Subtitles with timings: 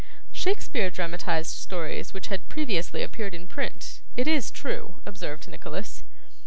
[0.31, 6.03] 'Shakespeare dramatised stories which had previously appeared in print, it is true,' observed Nicholas.